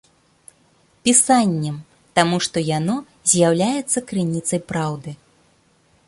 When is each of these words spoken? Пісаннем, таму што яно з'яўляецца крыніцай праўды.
Пісаннем, 1.07 1.75
таму 2.19 2.39
што 2.47 2.57
яно 2.77 2.95
з'яўляецца 3.33 3.99
крыніцай 4.13 4.59
праўды. 4.73 5.11